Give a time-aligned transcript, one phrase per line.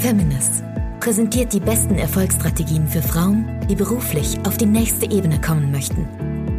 [0.00, 0.64] Feminist
[0.98, 6.08] präsentiert die besten Erfolgsstrategien für Frauen, die beruflich auf die nächste Ebene kommen möchten.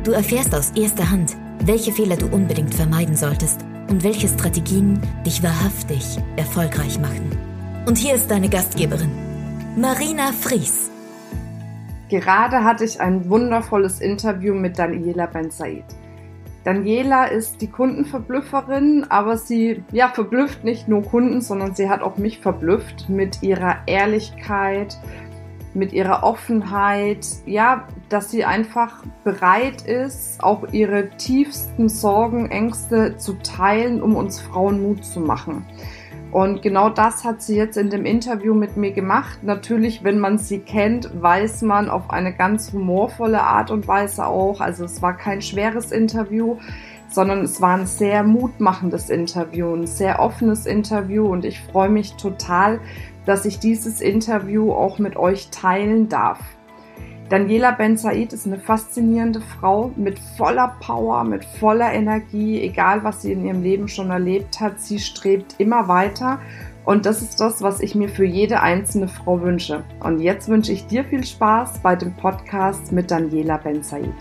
[0.04, 1.36] Du erfährst aus erster Hand,
[1.66, 7.36] welche Fehler du unbedingt vermeiden solltest und welche Strategien dich wahrhaftig erfolgreich machen.
[7.88, 9.12] Und hier ist deine Gastgeberin,
[9.76, 10.92] Marina Fries.
[12.10, 15.86] Gerade hatte ich ein wundervolles Interview mit Daniela Ben Said.
[16.64, 22.18] Daniela ist die Kundenverblüfferin, aber sie ja, verblüfft nicht nur Kunden, sondern sie hat auch
[22.18, 24.98] mich verblüfft mit ihrer Ehrlichkeit,
[25.74, 33.34] mit ihrer Offenheit, ja, dass sie einfach bereit ist, auch ihre tiefsten Sorgen, Ängste zu
[33.42, 35.66] teilen, um uns Frauen Mut zu machen.
[36.32, 39.44] Und genau das hat sie jetzt in dem Interview mit mir gemacht.
[39.44, 44.62] Natürlich, wenn man sie kennt, weiß man auf eine ganz humorvolle Art und Weise auch.
[44.62, 46.58] Also es war kein schweres Interview,
[47.10, 51.28] sondern es war ein sehr mutmachendes Interview, ein sehr offenes Interview.
[51.28, 52.80] Und ich freue mich total,
[53.26, 56.40] dass ich dieses Interview auch mit euch teilen darf.
[57.32, 63.22] Daniela Ben Said ist eine faszinierende Frau mit voller Power, mit voller Energie, egal was
[63.22, 64.82] sie in ihrem Leben schon erlebt hat.
[64.82, 66.42] Sie strebt immer weiter
[66.84, 69.86] und das ist das, was ich mir für jede einzelne Frau wünsche.
[70.02, 74.12] Und jetzt wünsche ich dir viel Spaß bei dem Podcast mit Daniela Ben Said.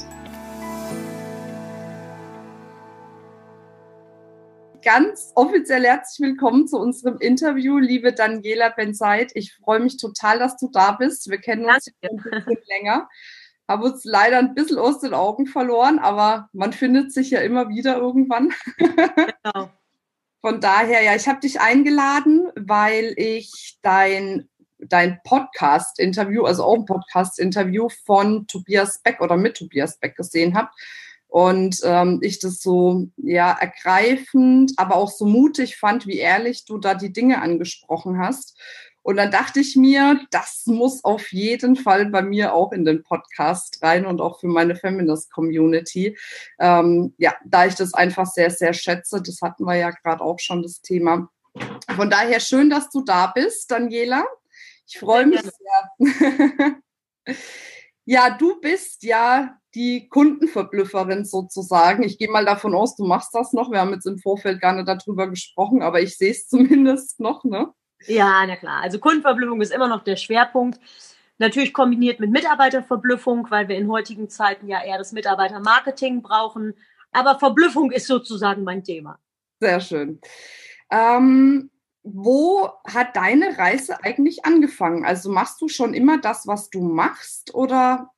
[4.83, 9.31] Ganz offiziell herzlich willkommen zu unserem Interview, liebe Daniela Benzeit.
[9.34, 11.28] Ich freue mich total, dass du da bist.
[11.28, 13.08] Wir kennen uns ein bisschen länger,
[13.69, 17.69] haben uns leider ein bisschen aus den Augen verloren, aber man findet sich ja immer
[17.69, 18.53] wieder irgendwann.
[18.77, 19.70] Genau.
[20.41, 26.86] Von daher, ja, ich habe dich eingeladen, weil ich dein dein Podcast-Interview, also auch ein
[26.86, 30.70] Podcast-Interview von Tobias Beck oder mit Tobias Beck gesehen habe.
[31.31, 36.78] Und ähm, ich das so ja ergreifend, aber auch so mutig fand, wie ehrlich du
[36.78, 38.59] da die Dinge angesprochen hast.
[39.03, 43.05] Und dann dachte ich mir, das muss auf jeden Fall bei mir auch in den
[43.05, 46.19] Podcast rein und auch für meine Feminist-Community.
[46.58, 49.23] Ähm, ja, da ich das einfach sehr, sehr schätze.
[49.23, 51.30] Das hatten wir ja gerade auch schon das Thema.
[51.95, 54.24] Von daher schön, dass du da bist, Daniela.
[54.85, 56.77] Ich freue mich sehr.
[58.05, 62.03] ja, du bist ja die Kundenverblüfferin sozusagen.
[62.03, 63.70] Ich gehe mal davon aus, du machst das noch.
[63.70, 67.45] Wir haben jetzt im Vorfeld gar nicht darüber gesprochen, aber ich sehe es zumindest noch,
[67.45, 67.73] ne?
[68.07, 68.81] Ja, na klar.
[68.83, 70.81] Also Kundenverblüffung ist immer noch der Schwerpunkt.
[71.39, 76.75] Natürlich kombiniert mit Mitarbeiterverblüffung, weil wir in heutigen Zeiten ja eher das Mitarbeitermarketing brauchen.
[77.13, 79.19] Aber Verblüffung ist sozusagen mein Thema.
[79.58, 80.20] Sehr schön.
[80.91, 81.70] Ähm,
[82.02, 85.05] wo hat deine Reise eigentlich angefangen?
[85.05, 88.11] Also machst du schon immer das, was du machst oder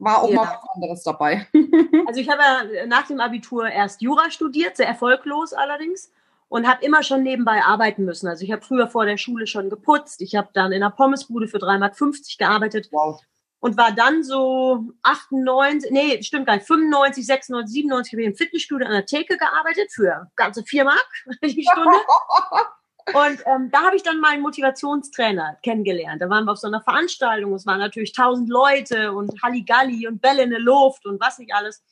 [0.00, 0.36] war auch ja.
[0.36, 1.46] mal was anderes dabei.
[2.06, 6.10] also ich habe ja nach dem Abitur erst Jura studiert, sehr erfolglos allerdings
[6.48, 8.26] und habe immer schon nebenbei arbeiten müssen.
[8.26, 11.48] Also ich habe früher vor der Schule schon geputzt, ich habe dann in einer Pommesbude
[11.48, 13.20] für 3,50 Mark gearbeitet wow.
[13.60, 18.34] und war dann so 98, nee, stimmt gar nicht, 95, 96, 97 habe ich im
[18.34, 21.08] Fitnessstudio an der Theke gearbeitet für ganze 4 Mark
[21.42, 21.90] die Stunde.
[23.14, 26.22] Und ähm, da habe ich dann meinen Motivationstrainer kennengelernt.
[26.22, 27.54] Da waren wir auf so einer Veranstaltung.
[27.54, 31.52] Es waren natürlich tausend Leute und Halligalli und Bälle in der Luft und was nicht
[31.54, 31.82] alles.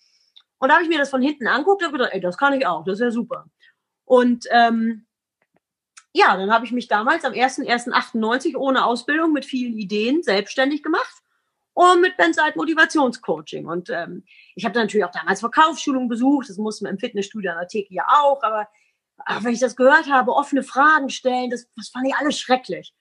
[0.59, 2.67] Und da habe ich mir das von hinten anguckt und gedacht, ey, das kann ich
[2.67, 3.47] auch, das ist ja super.
[4.05, 5.07] Und ähm,
[6.13, 11.23] ja, dann habe ich mich damals am 1.1.98 ohne Ausbildung mit vielen Ideen selbstständig gemacht
[11.75, 13.67] und mit Benzeit Motivationscoaching.
[13.67, 14.25] Und ähm,
[14.57, 17.95] ich habe natürlich auch damals Verkaufsschulungen besucht, das mussten wir im Fitnessstudio an der Theke
[17.95, 18.69] ja auch, aber
[19.25, 22.95] ach, wenn ich das gehört habe, offene Fragen stellen, das, das fand ich alles schrecklich.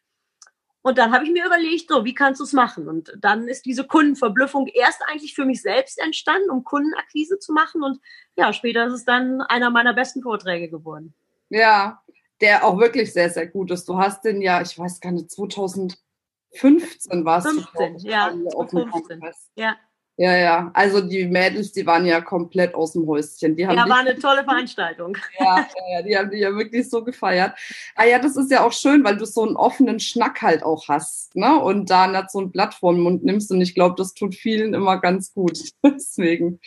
[0.82, 2.88] Und dann habe ich mir überlegt, so, wie kannst du es machen?
[2.88, 7.84] Und dann ist diese Kundenverblüffung erst eigentlich für mich selbst entstanden, um Kundenakquise zu machen.
[7.84, 8.00] Und
[8.38, 11.14] ja, später ist es dann einer meiner besten Vorträge geworden.
[11.50, 12.02] Ja,
[12.40, 13.90] der auch wirklich sehr, sehr gut ist.
[13.90, 18.08] Du hast den ja, ich weiß gar nicht, 2015 warst 15, du.
[18.08, 19.22] Ja, 2015.
[19.56, 19.76] Ja.
[20.20, 20.72] Ja, ja.
[20.74, 23.56] Also die Mädels, die waren ja komplett aus dem Häuschen.
[23.56, 25.16] Die haben ja, war eine tolle Veranstaltung.
[25.40, 27.54] Ja, ja, die haben die ja wirklich so gefeiert.
[27.96, 30.88] Ah ja, das ist ja auch schön, weil du so einen offenen Schnack halt auch
[30.88, 31.62] hast, ne?
[31.62, 33.52] Und da nicht so ein Blatt vor den Mund nimmst.
[33.52, 35.60] Und ich glaube, das tut vielen immer ganz gut.
[35.84, 36.60] Deswegen.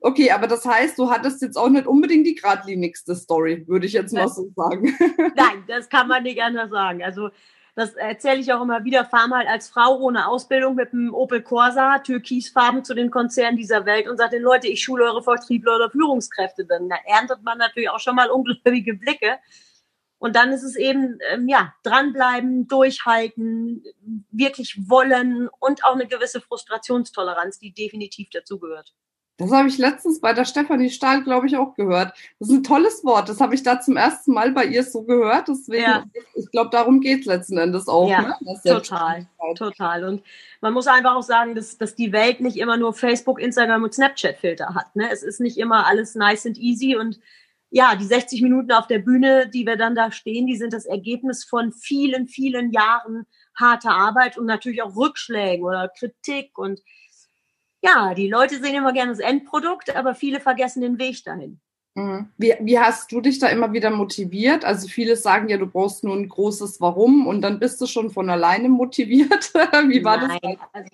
[0.00, 3.92] Okay, aber das heißt, du hattest jetzt auch nicht unbedingt die geradlinigste Story, würde ich
[3.92, 4.96] jetzt mal so sagen.
[5.36, 7.02] Nein, das kann man nicht anders sagen.
[7.02, 7.30] Also
[7.78, 11.42] das erzähle ich auch immer wieder, fahr mal als Frau ohne Ausbildung mit einem Opel
[11.42, 15.76] Corsa, türkisfarben zu den Konzernen dieser Welt und sagt den Leute, ich schule eure Vertriebler
[15.76, 16.64] oder Führungskräfte.
[16.64, 19.38] Dann da erntet man natürlich auch schon mal ungläubige Blicke.
[20.18, 23.84] Und dann ist es eben, ähm, ja, dranbleiben, durchhalten,
[24.32, 28.92] wirklich wollen und auch eine gewisse Frustrationstoleranz, die definitiv dazugehört.
[29.38, 32.12] Das habe ich letztens bei der Stefanie Stahl, glaube ich, auch gehört.
[32.40, 33.28] Das ist ein tolles Wort.
[33.28, 35.46] Das habe ich da zum ersten Mal bei ihr so gehört.
[35.46, 36.04] Deswegen, ja.
[36.34, 38.10] ich glaube, darum geht es letzten Endes auch.
[38.10, 38.60] Ja, ne?
[38.64, 40.04] total, total.
[40.04, 40.24] Und
[40.60, 43.94] man muss einfach auch sagen, dass, dass die Welt nicht immer nur Facebook, Instagram und
[43.94, 44.96] Snapchat-Filter hat.
[44.96, 45.08] Ne?
[45.12, 46.96] Es ist nicht immer alles nice and easy.
[46.96, 47.20] Und
[47.70, 50.84] ja, die 60 Minuten auf der Bühne, die wir dann da stehen, die sind das
[50.84, 53.24] Ergebnis von vielen, vielen Jahren
[53.54, 56.80] harter Arbeit und natürlich auch Rückschlägen oder Kritik und
[57.82, 61.60] ja, die Leute sehen immer gerne das Endprodukt, aber viele vergessen den Weg dahin.
[61.94, 62.28] Mhm.
[62.36, 64.64] Wie, wie hast du dich da immer wieder motiviert?
[64.64, 68.10] Also viele sagen ja, du brauchst nur ein großes Warum und dann bist du schon
[68.10, 69.52] von alleine motiviert.
[69.88, 70.56] wie war Nein, das?
[70.72, 70.90] Also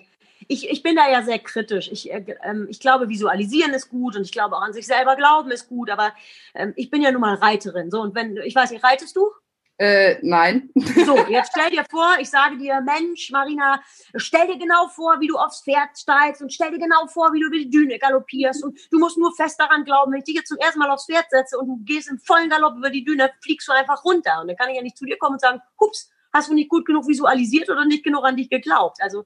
[0.47, 1.89] ich, ich bin da ja sehr kritisch.
[1.91, 5.15] Ich, äh, ähm, ich glaube, visualisieren ist gut und ich glaube auch an sich selber
[5.15, 6.11] glauben ist gut, aber
[6.53, 7.91] ähm, ich bin ja nun mal Reiterin.
[7.91, 9.29] So, und wenn, ich weiß nicht, reitest du?
[9.77, 10.69] Äh, nein.
[11.05, 13.81] So, jetzt stell dir vor, ich sage dir, Mensch, Marina,
[14.15, 17.41] stell dir genau vor, wie du aufs Pferd steigst und stell dir genau vor, wie
[17.41, 20.35] du über die Düne galoppierst und du musst nur fest daran glauben, wenn ich dich
[20.35, 23.03] jetzt zum ersten Mal aufs Pferd setze und du gehst im vollen Galopp über die
[23.03, 25.41] Düne, fliegst du einfach runter und dann kann ich ja nicht zu dir kommen und
[25.41, 28.97] sagen, hups, hast du nicht gut genug visualisiert oder nicht genug an dich geglaubt.
[29.01, 29.25] Also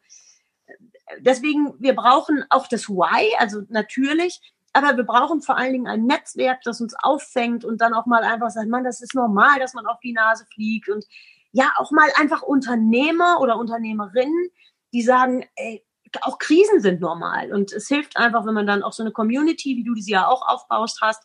[1.19, 4.39] deswegen, wir brauchen auch das Why, also natürlich,
[4.73, 8.23] aber wir brauchen vor allen Dingen ein Netzwerk, das uns auffängt und dann auch mal
[8.23, 11.05] einfach sagt, man, das ist normal, dass man auf die Nase fliegt und
[11.51, 14.49] ja, auch mal einfach Unternehmer oder Unternehmerinnen,
[14.93, 15.83] die sagen, ey,
[16.21, 19.75] auch Krisen sind normal und es hilft einfach, wenn man dann auch so eine Community,
[19.77, 21.23] wie du sie ja auch aufbaust hast,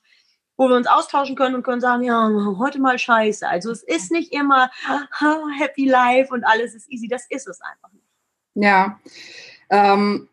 [0.57, 3.49] wo wir uns austauschen können und können sagen, ja, heute mal scheiße.
[3.49, 4.71] Also es ist nicht immer
[5.59, 8.07] happy life und alles ist easy, das ist es einfach nicht.
[8.55, 9.01] Ja.
[9.71, 10.29] Ähm,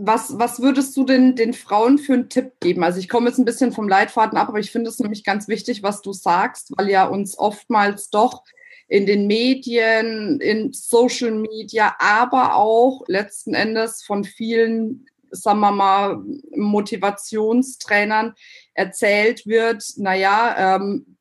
[0.00, 2.84] was, was würdest du denn den Frauen für einen Tipp geben?
[2.84, 5.48] Also ich komme jetzt ein bisschen vom Leitfaden ab, aber ich finde es nämlich ganz
[5.48, 8.44] wichtig, was du sagst, weil ja uns oftmals doch
[8.86, 16.22] in den Medien, in Social Media, aber auch letzten Endes von vielen, sagen wir mal,
[16.54, 18.34] Motivationstrainern
[18.74, 21.17] erzählt wird, naja, ähm,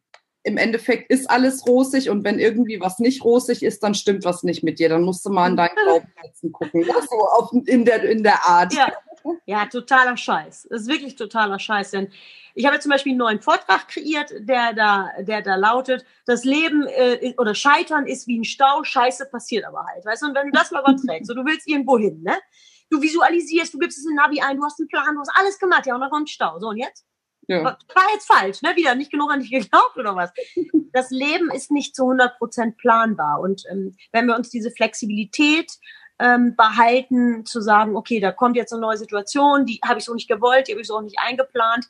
[0.48, 4.44] im Endeffekt ist alles rosig und wenn irgendwie was nicht rosig ist, dann stimmt was
[4.44, 4.88] nicht mit dir.
[4.88, 6.86] Dann musst du mal in deinen Glaubenssätzen gucken.
[6.88, 8.74] Ja, so auf, in, der, in der Art.
[8.74, 8.94] Ja.
[9.46, 10.68] ja, totaler Scheiß.
[10.70, 11.92] Das ist wirklich totaler Scheiß.
[11.92, 12.08] Denn
[12.56, 16.46] ich habe jetzt zum Beispiel einen neuen Vortrag kreiert, der da, der da lautet, das
[16.46, 20.06] Leben äh, oder Scheitern ist wie ein Stau, Scheiße passiert aber halt.
[20.06, 22.38] Weißt du, und wenn du das mal überträgst, so du willst irgendwo hin, ne?
[22.90, 25.60] Du visualisierst, du gibst es in Navi ein, du hast einen Plan, du hast alles
[25.60, 26.58] gemacht, ja, und dann kommt Stau.
[26.58, 27.06] So, und jetzt?
[27.48, 27.64] Ja.
[27.64, 27.78] War
[28.14, 28.76] jetzt falsch, ne?
[28.76, 30.32] Wieder nicht genug an dich geglaubt oder was?
[30.94, 33.40] Das Leben ist nicht zu 100 Prozent planbar.
[33.40, 35.72] Und ähm, wenn wir uns diese Flexibilität
[36.18, 40.14] ähm, behalten, zu sagen, okay, da kommt jetzt eine neue Situation, die habe ich so
[40.16, 41.86] nicht gewollt, die habe ich so auch nicht eingeplant,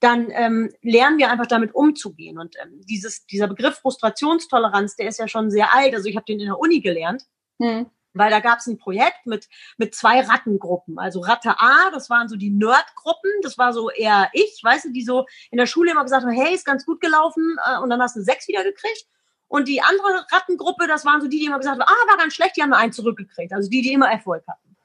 [0.00, 2.38] dann ähm, lernen wir einfach damit umzugehen.
[2.38, 5.94] Und ähm, dieses, dieser Begriff Frustrationstoleranz, der ist ja schon sehr alt.
[5.94, 7.24] Also ich habe den in der Uni gelernt.
[7.62, 10.98] Hm weil da gab es ein Projekt mit, mit zwei Rattengruppen.
[10.98, 14.92] Also Ratte A, das waren so die Nerdgruppen, das war so eher ich, weißt du,
[14.92, 17.90] die so in der Schule immer gesagt haben, hey, ist ganz gut gelaufen äh, und
[17.90, 19.06] dann hast du sechs wieder gekriegt.
[19.48, 22.34] Und die andere Rattengruppe, das waren so die, die immer gesagt haben, ah, war ganz
[22.34, 23.52] schlecht, die haben nur einen zurückgekriegt.
[23.52, 24.76] Also die, die immer Erfolg hatten.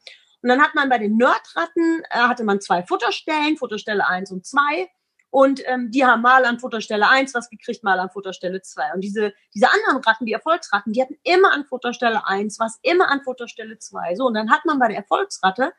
[0.41, 4.45] Und dann hat man bei den Nerdratten, äh, hatte man zwei Futterstellen, Futterstelle eins und
[4.45, 4.89] zwei
[5.31, 8.93] und ähm, die haben mal an Futterstelle 1 was gekriegt, mal an Futterstelle 2.
[8.95, 13.09] Und diese, diese anderen Ratten, die Erfolgsratten, die hatten immer an Futterstelle 1 was, immer
[13.09, 14.15] an Futterstelle 2.
[14.15, 15.73] So, und dann hat man bei der Erfolgsratte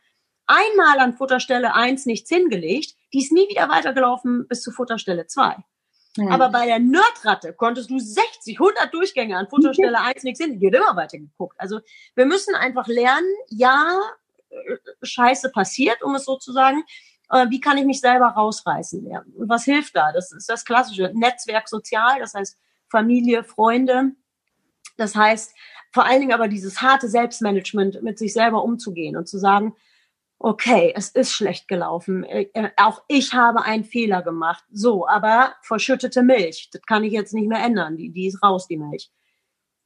[0.47, 5.57] einmal an Futterstelle 1 nichts hingelegt, die ist nie wieder weitergelaufen bis zu Futterstelle 2.
[6.17, 6.29] Mhm.
[6.29, 10.67] Aber bei der Nerdratte konntest du 60, 100 Durchgänge an Futterstelle 1 nichts hin, die
[10.69, 11.57] hat immer weiter geguckt.
[11.59, 11.81] Also
[12.15, 13.99] wir müssen einfach lernen, ja,
[14.51, 16.85] äh, Scheiße passiert, um es so zu sagen,
[17.49, 19.33] wie kann ich mich selber rausreißen lernen?
[19.35, 20.13] Und was hilft da?
[20.13, 22.59] Das ist das klassische Netzwerk sozial, das heißt
[22.89, 24.13] Familie, Freunde.
[24.97, 25.55] Das heißt
[25.93, 29.75] vor allen Dingen aber dieses harte Selbstmanagement, mit sich selber umzugehen und zu sagen,
[30.39, 32.25] okay, es ist schlecht gelaufen.
[32.25, 34.65] Äh, äh, auch ich habe einen Fehler gemacht.
[34.71, 37.97] So, aber verschüttete Milch, das kann ich jetzt nicht mehr ändern.
[37.97, 39.11] Die, die ist raus, die Milch.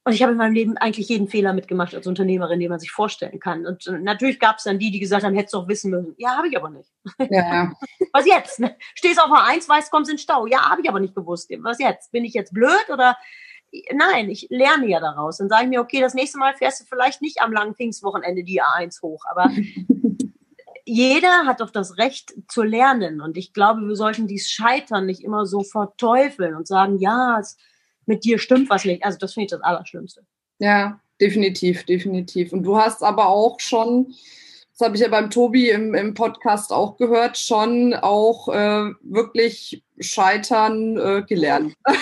[0.06, 2.90] Und ich habe in meinem Leben eigentlich jeden Fehler mitgemacht als Unternehmerin, den man sich
[2.90, 3.66] vorstellen kann.
[3.66, 6.14] Und natürlich gab es dann die, die gesagt haben, hättest du auch wissen müssen.
[6.18, 6.90] Ja, habe ich aber nicht.
[7.30, 7.73] Ja.
[8.12, 8.61] Was jetzt?
[8.61, 8.76] Ne?
[8.94, 10.46] Stehst auf A1, weißt, kommst in Stau.
[10.46, 11.50] Ja, habe ich aber nicht gewusst.
[11.61, 12.12] Was jetzt?
[12.12, 13.16] Bin ich jetzt blöd oder?
[13.94, 15.38] Nein, ich lerne ja daraus.
[15.38, 18.44] Dann sage ich mir, okay, das nächste Mal fährst du vielleicht nicht am langen Pfingstwochenende
[18.44, 19.25] die A1 hoch.
[19.30, 19.50] Aber
[20.84, 23.23] jeder hat doch das Recht zu lernen.
[23.23, 27.56] Und ich glaube, wir sollten dies Scheitern nicht immer so verteufeln und sagen, ja, es
[28.06, 29.04] mit dir stimmt was nicht.
[29.04, 30.25] Also das finde ich das Allerschlimmste.
[30.58, 32.52] Ja, definitiv, definitiv.
[32.52, 34.14] Und du hast aber auch schon,
[34.76, 39.82] das habe ich ja beim Tobi im, im Podcast auch gehört, schon auch äh, wirklich
[39.99, 41.75] scheitern äh, gelernt.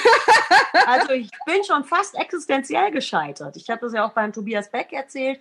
[0.87, 3.57] Also ich bin schon fast existenziell gescheitert.
[3.57, 5.41] Ich habe das ja auch beim Tobias Beck erzählt.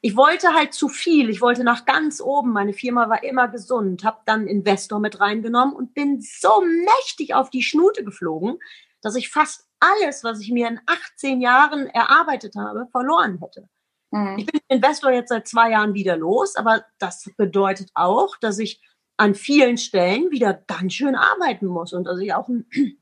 [0.00, 1.28] Ich wollte halt zu viel.
[1.28, 2.52] Ich wollte nach ganz oben.
[2.52, 4.04] Meine Firma war immer gesund.
[4.04, 8.58] Habe dann Investor mit reingenommen und bin so mächtig auf die Schnute geflogen,
[9.00, 13.68] dass ich fast alles, was ich mir in 18 Jahren erarbeitet habe, verloren hätte.
[14.10, 14.38] Mhm.
[14.38, 18.80] Ich bin Investor jetzt seit zwei Jahren wieder los, aber das bedeutet auch, dass ich
[19.16, 22.66] an vielen Stellen wieder ganz schön arbeiten muss und dass ich auch einen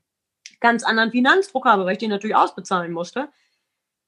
[0.61, 3.29] ganz anderen Finanzdruck habe, weil ich den natürlich ausbezahlen musste.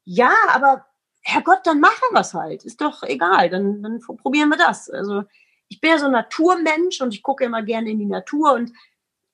[0.04, 0.86] Ja, aber
[1.22, 2.64] Herrgott, dann machen wir es halt.
[2.64, 4.90] Ist doch egal, dann, dann probieren wir das.
[4.90, 5.24] Also
[5.68, 8.72] ich bin ja so ein Naturmensch und ich gucke immer gerne in die Natur und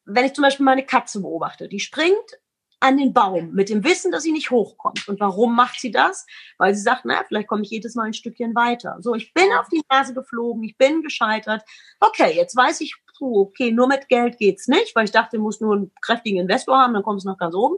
[0.04, 2.38] wenn ich zum Beispiel meine Katze beobachte, die springt
[2.86, 5.08] an den Baum mit dem Wissen, dass sie nicht hochkommt.
[5.08, 6.26] Und warum macht sie das?
[6.58, 8.96] Weil sie sagt, naja, vielleicht komme ich jedes Mal ein Stückchen weiter.
[9.00, 11.62] So, ich bin auf die Nase geflogen, ich bin gescheitert.
[12.00, 15.60] Okay, jetzt weiß ich, puh, okay, nur mit Geld geht's nicht, weil ich dachte, muss
[15.60, 17.76] nur einen kräftigen Investor haben, dann kommst du nach ganz oben.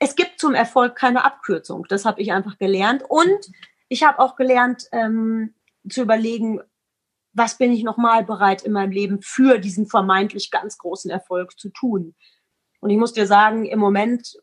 [0.00, 1.86] Es gibt zum Erfolg keine Abkürzung.
[1.88, 3.02] Das habe ich einfach gelernt.
[3.08, 3.50] Und
[3.88, 5.54] ich habe auch gelernt, ähm,
[5.88, 6.60] zu überlegen,
[7.32, 11.70] was bin ich nochmal bereit in meinem Leben für diesen vermeintlich ganz großen Erfolg zu
[11.70, 12.14] tun.
[12.80, 14.38] Und ich muss dir sagen, im Moment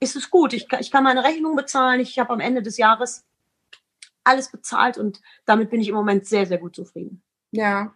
[0.00, 0.52] ist es gut.
[0.52, 2.00] Ich, ich kann meine Rechnung bezahlen.
[2.00, 3.24] Ich habe am Ende des Jahres
[4.24, 7.22] alles bezahlt und damit bin ich im Moment sehr, sehr gut zufrieden.
[7.50, 7.94] Ja,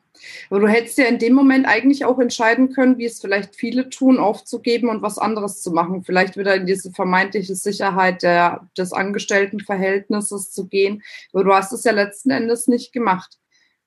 [0.49, 3.91] aber du hättest ja in dem Moment eigentlich auch entscheiden können, wie es vielleicht viele
[3.91, 6.05] tun, aufzugeben und was anderes zu machen.
[6.05, 11.03] Vielleicht wieder in diese vermeintliche Sicherheit der, des Angestelltenverhältnisses zu gehen.
[11.33, 13.39] Aber du hast es ja letzten Endes nicht gemacht.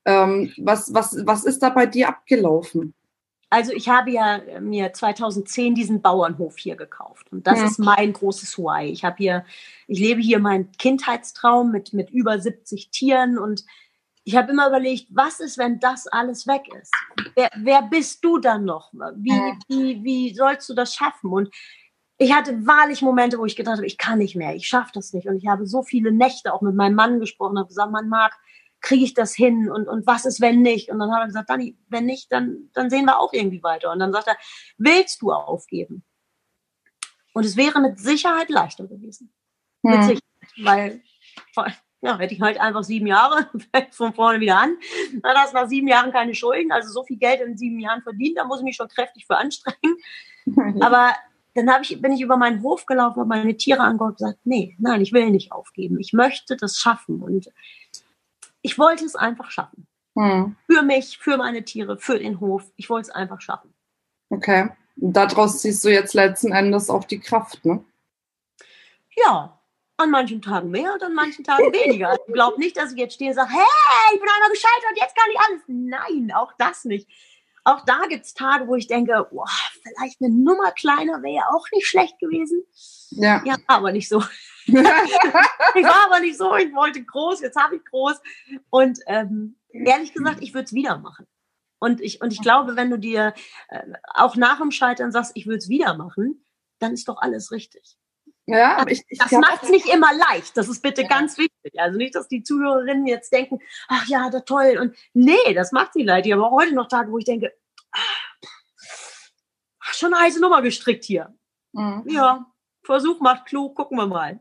[0.05, 2.93] Ähm, was, was, was ist da bei dir abgelaufen?
[3.55, 7.65] Also ich habe ja äh, mir 2010 diesen Bauernhof hier gekauft und das ja.
[7.67, 8.89] ist mein großes Why.
[8.91, 9.45] Ich habe hier,
[9.88, 13.63] ich lebe hier meinen Kindheitstraum mit mit über 70 Tieren und
[14.25, 16.91] ich habe immer überlegt, was ist, wenn das alles weg ist?
[17.33, 18.91] Wer, wer bist du dann noch?
[19.15, 19.53] Wie, ja.
[19.69, 21.31] wie, wie sollst du das schaffen?
[21.31, 21.50] Und
[22.17, 25.13] ich hatte wahrlich Momente, wo ich gedacht habe, ich kann nicht mehr, ich schaffe das
[25.13, 25.27] nicht.
[25.27, 28.33] Und ich habe so viele Nächte auch mit meinem Mann gesprochen, habe gesagt, man mag,
[28.86, 30.89] kriege ich das hin und, und was ist, wenn nicht?
[30.89, 33.92] Und dann hat er gesagt, Dani, wenn nicht, dann, dann sehen wir auch irgendwie weiter.
[33.92, 34.38] Und dann sagt er,
[34.77, 36.04] willst du aufgeben?
[37.34, 39.34] Und es wäre mit Sicherheit leichter gewesen.
[39.84, 39.92] Hm.
[39.92, 40.22] Mit Sicherheit,
[40.58, 41.01] weil
[42.01, 43.50] ja, hätte ich halt einfach sieben Jahre
[43.92, 44.77] von vorne wieder an.
[45.24, 48.04] Dann hast du nach sieben Jahren keine Schulden, also so viel Geld in sieben Jahren
[48.04, 49.98] verdient, da muss ich mich schon kräftig für anstrengen.
[50.82, 51.13] Aber
[51.56, 54.75] dann ich, bin ich über meinen Hof gelaufen, habe meine Tiere angeguckt und gesagt, nee,
[54.77, 56.00] nein, ich will nicht aufgeben.
[56.00, 57.24] Ich möchte das schaffen.
[57.24, 57.50] Und
[58.65, 59.86] ich wollte es einfach schaffen.
[60.17, 60.55] Hm.
[60.65, 62.63] Für mich, für meine Tiere, für den Hof.
[62.77, 63.74] Ich wollte es einfach schaffen.
[64.31, 64.69] Okay.
[64.95, 67.84] Und daraus ziehst du jetzt letzten Endes auch die Kraft, ne?
[69.15, 69.51] Ja.
[69.98, 72.10] An manchen Tagen mehr und an manchen Tagen weniger.
[72.10, 75.15] Also glaub nicht, dass ich jetzt stehe und sage, hey, ich bin einmal gescheitert, jetzt
[75.15, 75.62] kann ich alles.
[75.67, 77.07] Nein, auch das nicht.
[77.63, 79.48] Auch da gibt es Tage, wo ich denke, boah,
[79.84, 82.63] vielleicht eine Nummer kleiner wäre auch nicht schlecht gewesen.
[83.12, 83.41] Ja.
[83.45, 84.22] Ja, aber nicht so.
[84.67, 88.19] ich war aber nicht so, ich wollte groß, jetzt habe ich groß.
[88.69, 91.27] Und ähm, ehrlich gesagt, ich würde es wieder machen.
[91.79, 93.34] Und ich, und ich glaube, wenn du dir
[93.69, 93.81] äh,
[94.13, 96.43] auch nach dem Scheitern sagst, ich würde es wieder machen,
[96.79, 97.98] dann ist doch alles richtig.
[98.48, 100.55] Ja, aber ich, ich das macht es nicht immer leicht.
[100.55, 101.07] Das ist bitte ja.
[101.07, 101.74] ganz wichtig.
[101.77, 104.77] Also nicht, dass die Zuhörerinnen jetzt denken, ach ja, da toll.
[104.79, 106.25] Und nee, das macht sie leid.
[106.25, 107.53] Ich habe auch heute noch Tage, wo ich denke,
[107.91, 108.25] ach,
[109.93, 111.36] schon eine heiße Nummer gestrickt hier.
[111.74, 112.03] Mhm.
[112.07, 112.45] Ja,
[112.86, 114.39] Versuch macht klug, gucken wir mal.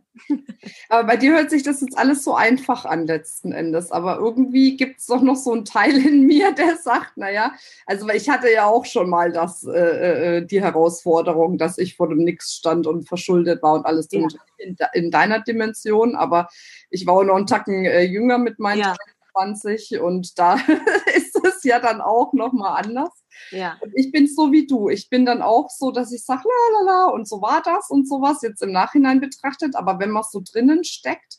[0.88, 3.90] Aber bei dir hört sich das jetzt alles so einfach an letzten Endes.
[3.90, 7.52] Aber irgendwie gibt es doch noch so einen Teil in mir, der sagt, naja,
[7.86, 12.08] also ich hatte ja auch schon mal das, äh, äh, die Herausforderung, dass ich vor
[12.08, 14.26] dem Nix stand und verschuldet war und alles ja.
[14.58, 16.14] in, in, deiner Dimension.
[16.14, 16.48] Aber
[16.90, 18.96] ich war auch noch einen Tacken äh, jünger mit meinen ja.
[19.32, 20.58] 20 und da
[21.16, 23.10] ist es ja dann auch nochmal anders.
[23.50, 23.76] Ja.
[23.80, 24.88] Und ich bin so wie du.
[24.88, 27.90] Ich bin dann auch so, dass ich sage, la la la, und so war das
[27.90, 29.76] und sowas, jetzt im Nachhinein betrachtet.
[29.76, 31.38] Aber wenn man so drinnen steckt,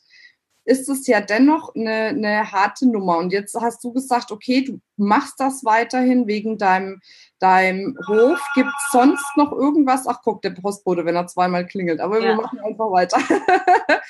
[0.66, 3.18] ist es ja dennoch eine, eine harte Nummer.
[3.18, 7.00] Und jetzt hast du gesagt, okay, du machst das weiterhin wegen deinem,
[7.38, 8.40] deinem Hof.
[8.54, 10.06] Gibt es sonst noch irgendwas?
[10.06, 12.00] Ach, guck, der Postbote, wenn er zweimal klingelt.
[12.00, 12.28] Aber ja.
[12.28, 13.18] wir machen einfach weiter.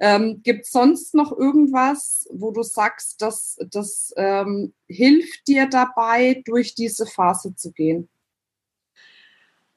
[0.00, 6.42] ähm, Gibt es sonst noch irgendwas, wo du sagst, dass das ähm, hilft dir dabei,
[6.44, 8.08] durch diese Phase zu gehen?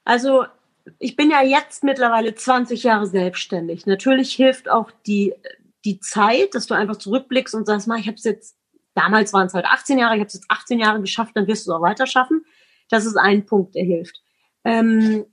[0.04, 0.46] Also
[0.98, 3.86] ich bin ja jetzt mittlerweile 20 Jahre selbstständig.
[3.86, 5.34] Natürlich hilft auch die
[5.86, 8.56] die Zeit, dass du einfach zurückblickst und sagst, mal, ich habe es jetzt,
[8.94, 11.66] damals waren es halt 18 Jahre, ich habe es jetzt 18 Jahre geschafft, dann wirst
[11.66, 12.44] du es auch weiter schaffen.
[12.88, 14.22] Das ist ein Punkt, der hilft.
[14.64, 15.26] Ähm,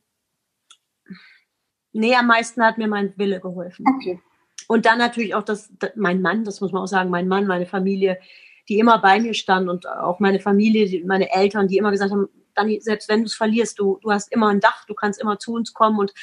[1.92, 3.86] nee, am meisten hat mir mein Wille geholfen.
[3.96, 4.20] Okay.
[4.68, 7.66] Und dann natürlich auch das, mein Mann, das muss man auch sagen, mein Mann, meine
[7.66, 8.20] Familie,
[8.70, 12.30] die immer bei mir stand und auch meine Familie, meine Eltern, die immer gesagt haben,
[12.56, 15.38] dann selbst wenn du es verlierst, du, du hast immer ein Dach, du kannst immer
[15.40, 16.14] zu uns kommen und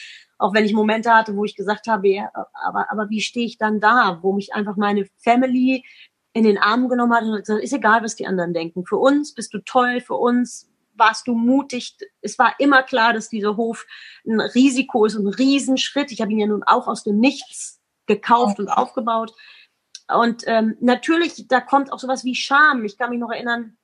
[0.40, 3.58] Auch wenn ich Momente hatte, wo ich gesagt habe, ja, aber, aber wie stehe ich
[3.58, 5.84] dann da, wo mich einfach meine Family
[6.32, 8.86] in den Arm genommen hat und gesagt, ist egal, was die anderen denken.
[8.86, 10.69] Für uns bist du toll, für uns
[11.00, 11.96] warst du mutig.
[12.20, 13.84] Es war immer klar, dass dieser Hof
[14.24, 16.12] ein Risiko ist, ein Riesenschritt.
[16.12, 19.34] Ich habe ihn ja nun auch aus dem Nichts gekauft und aufgebaut.
[20.06, 22.84] Und ähm, natürlich, da kommt auch sowas wie Scham.
[22.84, 23.76] Ich kann mich noch erinnern,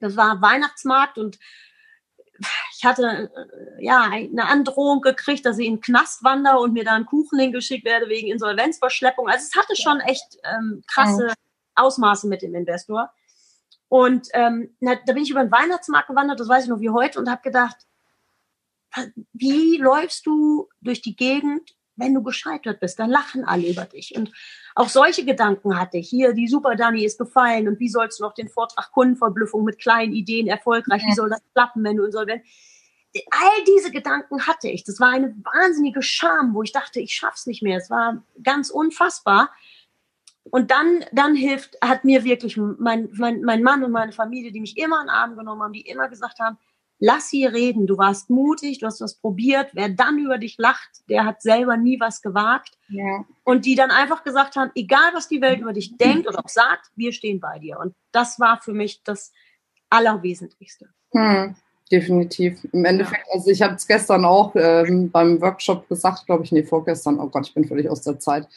[0.00, 1.38] das war Weihnachtsmarkt und
[2.76, 6.84] ich hatte äh, ja eine Androhung gekriegt, dass ich in den Knast wandere und mir
[6.84, 9.28] da einen Kuchen hingeschickt werde wegen Insolvenzverschleppung.
[9.28, 11.32] Also es hatte schon echt ähm, krasse
[11.74, 13.10] Ausmaße mit dem Investor.
[13.94, 16.90] Und ähm, na, da bin ich über den Weihnachtsmarkt gewandert, das weiß ich noch wie
[16.90, 17.76] heute, und habe gedacht,
[19.32, 22.98] wie läufst du durch die Gegend, wenn du gescheitert bist?
[22.98, 24.16] Dann lachen alle über dich.
[24.16, 24.32] Und
[24.74, 26.08] auch solche Gedanken hatte ich.
[26.08, 29.78] Hier, die Super Dani ist gefallen und wie sollst du noch den Vortrag Kundenverblüffung mit
[29.78, 32.42] kleinen Ideen erfolgreich, wie soll das klappen, wenn du insolvent
[33.30, 34.82] all diese Gedanken hatte ich.
[34.82, 37.78] Das war eine wahnsinnige Scham, wo ich dachte, ich schaff's nicht mehr.
[37.78, 39.52] Es war ganz unfassbar.
[40.50, 44.60] Und dann, dann hilft, hat mir wirklich mein, mein, mein Mann und meine Familie, die
[44.60, 46.58] mich immer in den Arm genommen haben, die immer gesagt haben,
[46.98, 50.90] lass sie reden, du warst mutig, du hast was probiert, wer dann über dich lacht,
[51.08, 52.78] der hat selber nie was gewagt.
[52.88, 53.24] Ja.
[53.42, 56.48] Und die dann einfach gesagt haben, egal was die Welt über dich denkt oder auch
[56.48, 57.78] sagt, wir stehen bei dir.
[57.78, 59.32] Und das war für mich das
[59.90, 60.88] Allerwesentlichste.
[61.12, 61.54] Hm,
[61.90, 62.66] definitiv.
[62.72, 66.62] Im Endeffekt, also ich habe es gestern auch ähm, beim Workshop gesagt, glaube ich, nee,
[66.62, 68.48] vorgestern, oh Gott, ich bin völlig aus der Zeit.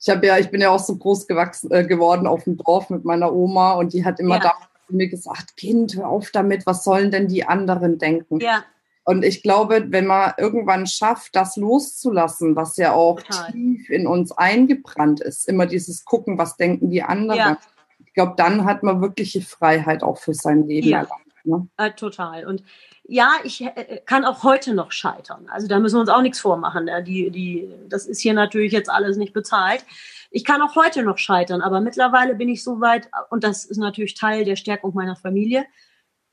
[0.00, 2.90] Ich habe ja, ich bin ja auch so groß gewachsen, äh, geworden auf dem Dorf
[2.90, 4.42] mit meiner Oma und die hat immer ja.
[4.42, 4.52] da
[4.90, 8.40] mir gesagt, Kind, hör auf damit, was sollen denn die anderen denken?
[8.40, 8.64] Ja.
[9.04, 13.52] Und ich glaube, wenn man irgendwann schafft, das loszulassen, was ja auch Total.
[13.52, 17.58] tief in uns eingebrannt ist, immer dieses Gucken, was denken die anderen, ja.
[18.04, 20.88] ich glaube, dann hat man wirkliche Freiheit auch für sein Leben.
[20.88, 21.06] Ja.
[21.44, 21.68] ne?
[21.78, 22.46] äh, total.
[22.46, 22.62] Und
[23.08, 25.48] ja, ich äh, kann auch heute noch scheitern.
[25.50, 26.84] Also da müssen wir uns auch nichts vormachen.
[26.84, 27.02] Ne?
[27.02, 29.84] Die, die, das ist hier natürlich jetzt alles nicht bezahlt.
[30.30, 33.78] Ich kann auch heute noch scheitern, aber mittlerweile bin ich so weit, und das ist
[33.78, 35.64] natürlich Teil der Stärkung meiner Familie,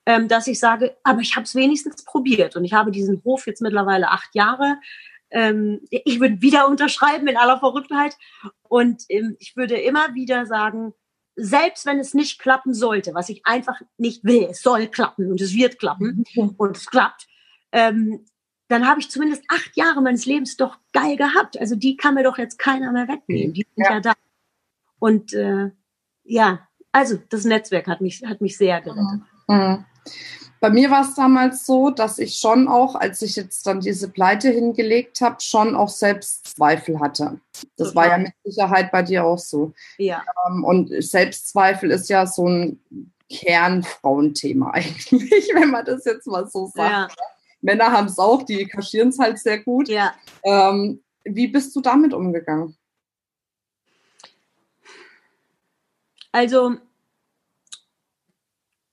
[0.06, 2.58] ähm, dass ich sage, aber ich habe es wenigstens probiert.
[2.58, 4.76] Und ich habe diesen Hof jetzt mittlerweile acht Jahre.
[5.32, 8.18] Ähm, ich würde wieder unterschreiben in aller Verrücktheit.
[8.64, 10.94] Und ähm, ich würde immer wieder sagen,
[11.36, 15.42] selbst wenn es nicht klappen sollte, was ich einfach nicht will, es soll klappen und
[15.42, 16.56] es wird klappen mhm.
[16.58, 17.28] und es klappt,
[17.72, 18.26] ähm,
[18.68, 21.60] dann habe ich zumindest acht Jahre meines Lebens doch geil gehabt.
[21.60, 23.54] Also die kann mir doch jetzt keiner mehr wegnehmen.
[23.54, 24.14] Die sind ja, ja da.
[24.98, 25.72] Und äh,
[26.24, 29.22] ja, also das Netzwerk hat mich, hat mich sehr gerettet.
[29.48, 29.86] Mhm.
[30.60, 34.10] Bei mir war es damals so, dass ich schon auch, als ich jetzt dann diese
[34.10, 37.40] Pleite hingelegt habe, schon auch Selbstzweifel hatte.
[37.78, 37.96] Das Total.
[37.96, 39.74] war ja mit Sicherheit bei dir auch so.
[39.98, 40.24] Ja.
[40.48, 42.80] Ähm, und Selbstzweifel ist ja so ein
[43.30, 46.92] Kernfrauenthema eigentlich, wenn man das jetzt mal so sagt.
[46.92, 47.26] Ja.
[47.62, 49.88] Männer haben es auch, die kaschieren es halt sehr gut.
[49.90, 50.14] Ja.
[50.44, 52.78] Ähm, wie bist du damit umgegangen?
[56.32, 56.76] Also,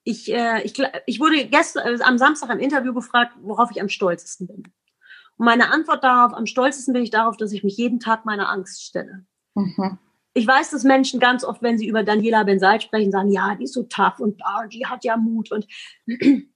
[0.05, 0.75] ich, äh, ich,
[1.07, 4.62] ich wurde gestern, äh, am Samstag im Interview gefragt, worauf ich am stolzesten bin.
[5.37, 8.49] Und meine Antwort darauf, am stolzesten bin ich darauf, dass ich mich jeden Tag meiner
[8.49, 9.25] Angst stelle.
[9.55, 9.99] Mhm.
[10.35, 13.65] Ich weiß, dass Menschen ganz oft, wenn sie über Daniela Bensal sprechen, sagen, ja, die
[13.65, 15.53] ist so tough und ah, die hat ja Mut.
[15.53, 15.67] Und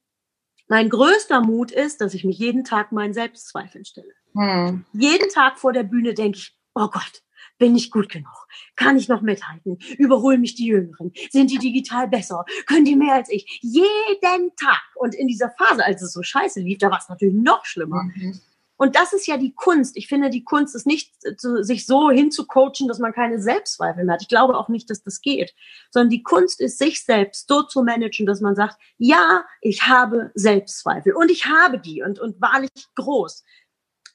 [0.68, 4.12] mein größter Mut ist, dass ich mich jeden Tag meinen Selbstzweifeln stelle.
[4.34, 4.84] Hm.
[4.92, 7.22] Jeden Tag vor der Bühne denke ich, oh Gott,
[7.58, 8.46] bin ich gut genug?
[8.74, 9.78] Kann ich noch mithalten?
[9.98, 11.12] Überholen mich die Jüngeren?
[11.30, 12.44] Sind die digital besser?
[12.66, 13.60] Können die mehr als ich?
[13.62, 14.82] Jeden Tag.
[14.94, 18.02] Und in dieser Phase, als es so scheiße lief, da war es natürlich noch schlimmer.
[18.02, 18.40] Mhm.
[18.78, 19.96] Und das ist ja die Kunst.
[19.96, 24.22] Ich finde, die Kunst ist nicht, sich so hinzucoachen, dass man keine Selbstzweifel mehr hat.
[24.22, 25.54] Ich glaube auch nicht, dass das geht.
[25.90, 30.30] Sondern die Kunst ist, sich selbst so zu managen, dass man sagt, ja, ich habe
[30.34, 33.44] Selbstzweifel und ich habe die und, und wahrlich groß.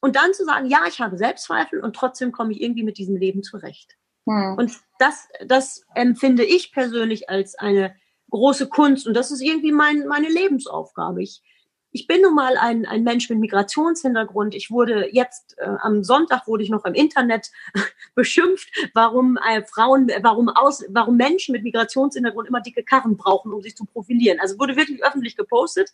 [0.02, 3.16] Und dann zu sagen, ja, ich habe Selbstzweifel und trotzdem komme ich irgendwie mit diesem
[3.16, 3.98] Leben zurecht.
[4.28, 4.56] Hm.
[4.58, 7.96] Und das, das empfinde ich persönlich als eine
[8.32, 11.22] große Kunst und das ist irgendwie mein, meine Lebensaufgabe.
[11.22, 11.44] Ich,
[11.92, 14.56] ich bin nun mal ein, ein Mensch mit Migrationshintergrund.
[14.56, 17.52] Ich wurde jetzt äh, am Sonntag wurde ich noch im Internet
[18.16, 23.62] beschimpft, warum äh, Frauen, warum aus, warum Menschen mit Migrationshintergrund immer dicke Karren brauchen, um
[23.62, 24.40] sich zu profilieren.
[24.40, 25.92] Also wurde wirklich öffentlich gepostet,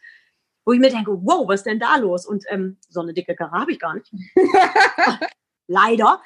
[0.67, 2.25] wo ich mir denke, wow, was ist denn da los?
[2.25, 4.11] Und ähm, so eine dicke Karre habe ich gar nicht.
[5.67, 6.21] Leider.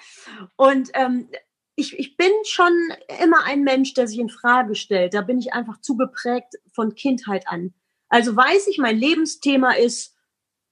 [0.55, 1.29] Und ähm,
[1.75, 2.73] ich, ich bin schon
[3.21, 5.13] immer ein Mensch, der sich in Frage stellt.
[5.13, 7.75] Da bin ich einfach zu geprägt von Kindheit an.
[8.09, 10.17] Also weiß ich, mein Lebensthema ist,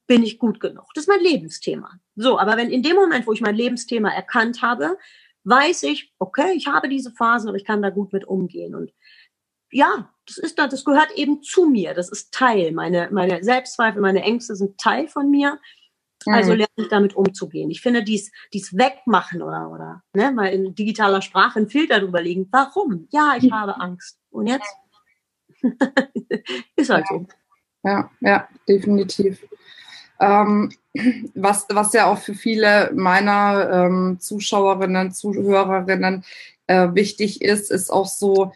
[0.08, 0.88] bin ich gut genug?
[0.95, 1.91] Das ist mein Lebensthema.
[2.15, 4.97] So, aber wenn in dem Moment, wo ich mein Lebensthema erkannt habe,
[5.43, 8.73] weiß ich, okay, ich habe diese Phasen, aber ich kann da gut mit umgehen.
[8.73, 8.91] Und
[9.71, 11.93] ja, das ist das gehört eben zu mir.
[11.93, 12.71] Das ist Teil.
[12.71, 15.60] Meine, meine Selbstzweifel, meine Ängste sind Teil von mir.
[16.25, 17.71] Also lerne ich damit umzugehen.
[17.71, 22.21] Ich finde, dies, dies Wegmachen oder, oder ne, mal in digitaler Sprache einen Filter drüber
[22.21, 22.47] legen.
[22.51, 23.08] Warum?
[23.12, 24.19] Ja, ich habe Angst.
[24.29, 24.75] Und jetzt?
[26.75, 27.25] ist halt so.
[27.84, 29.45] Ja, ja, definitiv.
[30.19, 30.71] Ähm,
[31.34, 36.25] was, was ja auch für viele meiner ähm, Zuschauerinnen, Zuhörerinnen
[36.67, 38.51] äh, wichtig ist, ist auch so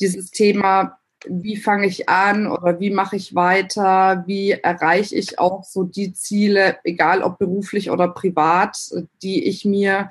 [0.00, 5.64] dieses Thema, wie fange ich an oder wie mache ich weiter, wie erreiche ich auch
[5.64, 8.78] so die Ziele, egal ob beruflich oder privat,
[9.22, 10.10] die ich mir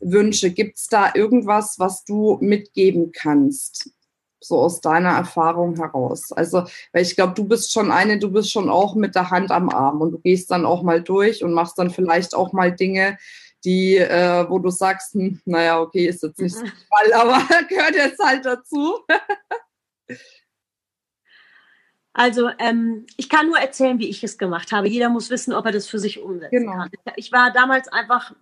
[0.00, 0.50] wünsche.
[0.50, 3.90] Gibt es da irgendwas, was du mitgeben kannst?
[4.40, 6.32] So aus deiner Erfahrung heraus.
[6.32, 9.50] Also, weil ich glaube, du bist schon eine, du bist schon auch mit der Hand
[9.50, 12.72] am Arm und du gehst dann auch mal durch und machst dann vielleicht auch mal
[12.72, 13.18] Dinge,
[13.64, 17.94] die, äh, wo du sagst, hm, naja, okay, ist jetzt nicht so Fall, aber gehört
[17.94, 18.98] jetzt halt dazu.
[22.18, 24.88] Also ähm, ich kann nur erzählen, wie ich es gemacht habe.
[24.88, 26.72] Jeder muss wissen, ob er das für sich umsetzen genau.
[26.72, 26.90] kann.
[27.16, 28.34] Ich war damals einfach,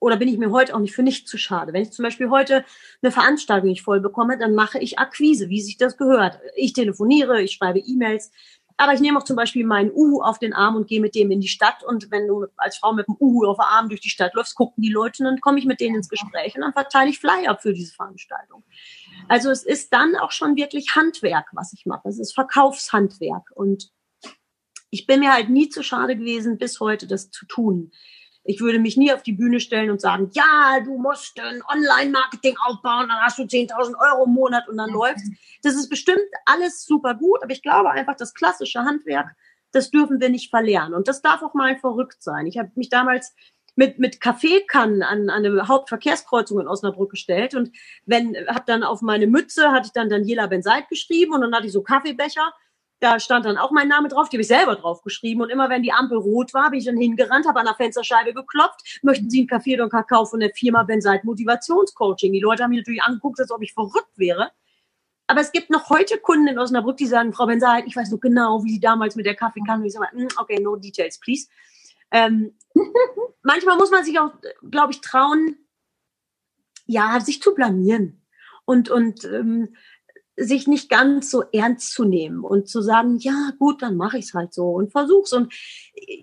[0.00, 1.72] oder bin ich mir heute auch nicht für nichts zu schade.
[1.72, 2.62] Wenn ich zum Beispiel heute
[3.00, 6.40] eine Veranstaltung nicht voll bekomme, dann mache ich Akquise, wie sich das gehört.
[6.56, 8.32] Ich telefoniere, ich schreibe E-Mails.
[8.76, 11.30] Aber ich nehme auch zum Beispiel meinen Uhu auf den Arm und gehe mit dem
[11.30, 11.82] in die Stadt.
[11.84, 14.54] Und wenn du als Frau mit dem Uhu auf dem Arm durch die Stadt läufst,
[14.54, 17.18] gucken die Leute und dann komme ich mit denen ins Gespräch und dann verteile ich
[17.18, 18.64] Flyer für diese Veranstaltung.
[19.28, 22.08] Also es ist dann auch schon wirklich Handwerk, was ich mache.
[22.08, 23.50] Es ist Verkaufshandwerk.
[23.54, 23.90] Und
[24.90, 27.92] ich bin mir halt nie zu schade gewesen, bis heute das zu tun.
[28.44, 32.56] Ich würde mich nie auf die Bühne stellen und sagen, ja, du musst ein Online-Marketing
[32.66, 34.96] aufbauen, dann hast du 10.000 Euro im Monat und dann mhm.
[34.96, 35.30] läuft's.
[35.62, 39.34] Das ist bestimmt alles super gut, aber ich glaube einfach, das klassische Handwerk,
[39.70, 40.94] das dürfen wir nicht verlernen.
[40.94, 42.46] Und das darf auch mal verrückt sein.
[42.46, 43.34] Ich habe mich damals
[43.74, 47.70] mit, mit Kaffeekannen an, an eine Hauptverkehrskreuzung in Osnabrück gestellt und
[48.04, 51.66] wenn, hab dann auf meine Mütze, hatte ich dann Daniela Benseit geschrieben und dann hatte
[51.66, 52.52] ich so Kaffeebecher,
[53.02, 55.68] da stand dann auch mein Name drauf, die habe ich selber drauf geschrieben und immer
[55.68, 59.28] wenn die Ampel rot war, bin ich dann hingerannt, habe an der Fensterscheibe geklopft, möchten
[59.28, 62.32] Sie einen Kaffee oder einen Kakao von der Firma Benseit Motivationscoaching.
[62.32, 64.52] Die Leute haben mich natürlich angeguckt, als ob ich verrückt wäre.
[65.26, 68.20] Aber es gibt noch heute Kunden in Osnabrück, die sagen, Frau Benseit, ich weiß noch
[68.20, 71.48] genau, wie Sie damals mit der Kaffeekanne, ich sage, hm, okay, no details, please.
[72.12, 72.54] Ähm,
[73.42, 74.30] manchmal muss man sich auch,
[74.70, 75.56] glaube ich, trauen,
[76.86, 78.22] ja, sich zu blamieren
[78.64, 79.74] und, und ähm,
[80.36, 84.26] sich nicht ganz so ernst zu nehmen und zu sagen, ja gut, dann mache ich
[84.26, 85.32] es halt so und versuch's.
[85.32, 85.52] Und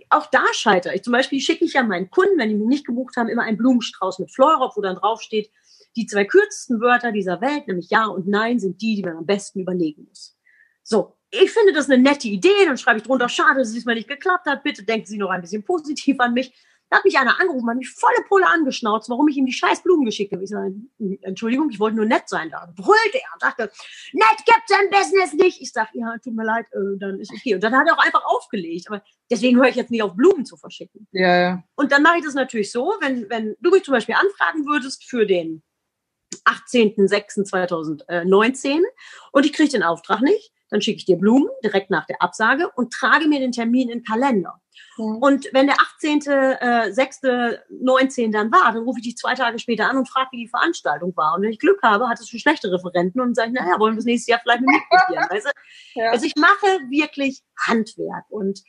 [0.10, 1.04] auch da scheitere ich.
[1.04, 3.58] Zum Beispiel schicke ich ja meinen Kunden, wenn die mich nicht gebucht haben, immer einen
[3.58, 5.52] Blumenstrauß mit Fleurop, wo dann draufsteht,
[5.96, 9.26] die zwei kürzesten Wörter dieser Welt, nämlich Ja und Nein, sind die, die man am
[9.26, 10.38] besten überlegen muss.
[10.84, 13.96] So, ich finde das eine nette Idee, dann schreibe ich drunter, schade, dass es diesmal
[13.96, 16.54] nicht geklappt hat, bitte denken Sie noch ein bisschen positiv an mich.
[16.90, 19.84] Da hat mich einer angerufen, hat mich volle Pulle angeschnauzt, warum ich ihm die scheiß
[19.84, 20.44] Blumen geschickt habe.
[20.44, 20.74] Ich sage,
[21.22, 22.50] Entschuldigung, ich wollte nur nett sein.
[22.50, 23.72] Da brüllte er und sagte,
[24.14, 25.62] nett gibt's im Business nicht.
[25.62, 27.54] Ich sage, ja, tut mir leid, äh, dann ist okay.
[27.54, 28.88] Und dann hat er auch einfach aufgelegt.
[28.90, 31.08] Aber deswegen höre ich jetzt nicht auf, Blumen zu verschicken.
[31.12, 31.64] Ja, ja.
[31.76, 35.04] Und dann mache ich das natürlich so, wenn, wenn du mich zum Beispiel anfragen würdest
[35.04, 35.62] für den
[36.46, 38.80] 18.06.2019
[39.32, 42.70] und ich kriege den Auftrag nicht, dann schicke ich dir Blumen direkt nach der Absage
[42.76, 44.62] und trage mir den Termin in den Kalender.
[44.98, 45.06] Ja.
[45.06, 49.98] Und wenn der 18.06.19 äh, dann war, dann rufe ich dich zwei Tage später an
[49.98, 51.36] und frage, wie die Veranstaltung war.
[51.36, 54.06] Und wenn ich Glück habe, hattest du schlechte Referenten und sage, naja, wollen wir das
[54.06, 54.82] nächste Jahr vielleicht mit mir
[55.30, 55.52] weißt du?
[55.96, 56.12] ja.
[56.12, 58.62] Also ich mache wirklich Handwerk und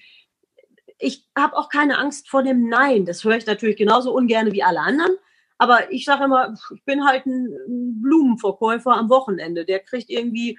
[0.99, 3.07] ich habe auch keine Angst vor dem Nein.
[3.07, 5.17] Das höre ich natürlich genauso ungern wie alle anderen.
[5.59, 9.65] Aber ich sage immer, ich bin halt ein Blumenverkäufer am Wochenende.
[9.65, 10.59] Der kriegt irgendwie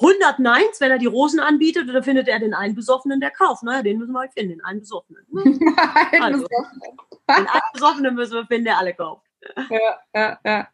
[0.00, 3.62] 100 Neins, wenn er die Rosen anbietet, oder findet er den einen Besoffenen, der kauft.
[3.62, 5.24] Naja, den müssen wir halt finden, den einen Besoffenen.
[6.20, 6.46] also,
[7.28, 9.26] den einen Besoffenen müssen wir finden, der alle kauft.
[9.70, 10.68] Ja, ja, ja.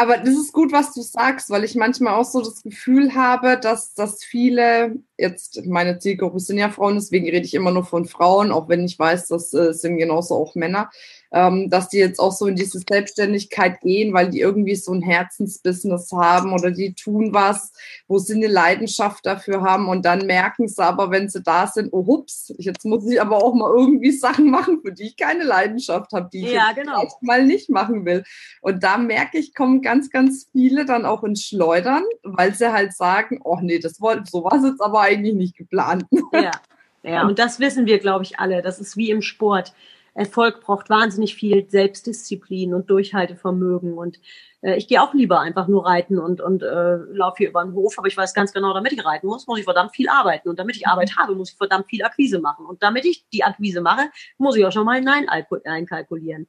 [0.00, 3.58] Aber das ist gut, was du sagst, weil ich manchmal auch so das Gefühl habe,
[3.60, 8.06] dass, dass viele, jetzt meine Zielgruppe sind ja Frauen, deswegen rede ich immer nur von
[8.06, 10.90] Frauen, auch wenn ich weiß, das äh, sind genauso auch Männer,
[11.32, 15.02] ähm, dass die jetzt auch so in diese Selbstständigkeit gehen, weil die irgendwie so ein
[15.02, 17.72] Herzensbusiness haben oder die tun was,
[18.08, 21.92] wo sie eine Leidenschaft dafür haben und dann merken sie aber, wenn sie da sind,
[21.92, 25.44] oh hups, jetzt muss ich aber auch mal irgendwie Sachen machen, für die ich keine
[25.44, 27.06] Leidenschaft habe, die ich ja, genau.
[27.20, 28.24] mal nicht machen will.
[28.60, 32.92] Und da merke ich, kommen ganz, ganz viele dann auch ins Schleudern, weil sie halt
[32.94, 36.04] sagen, oh nee, das wollte, so war es jetzt aber eigentlich nicht geplant.
[36.32, 36.50] Ja.
[37.02, 38.60] Ja, und das wissen wir, glaube ich, alle.
[38.60, 39.72] Das ist wie im Sport.
[40.14, 43.94] Erfolg braucht wahnsinnig viel Selbstdisziplin und Durchhaltevermögen.
[43.94, 44.20] Und
[44.62, 47.74] äh, ich gehe auch lieber einfach nur reiten und, und äh, laufe hier über den
[47.74, 50.48] Hof, aber ich weiß ganz genau, damit ich reiten muss, muss ich verdammt viel arbeiten.
[50.48, 52.66] Und damit ich Arbeit habe, muss ich verdammt viel Akquise machen.
[52.66, 56.48] Und damit ich die Akquise mache, muss ich auch schon mal Nein einkalkulieren.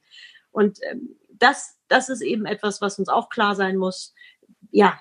[0.50, 4.14] Und ähm, das, das ist eben etwas, was uns auch klar sein muss.
[4.70, 5.00] Ja,